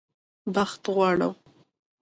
بخت 0.53 0.83
غواړم 0.95 1.33